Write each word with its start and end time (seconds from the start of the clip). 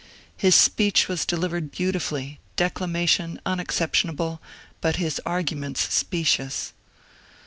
His 0.35 0.55
speech 0.55 1.07
was 1.07 1.27
delivered 1.27 1.71
beautif 1.71 2.09
uUy— 2.09 2.39
declamation 2.55 3.39
unexcep 3.45 3.89
tionable— 3.91 4.39
but 4.81 4.95
his 4.95 5.21
arguments 5.27 5.93
specious." 5.93 6.73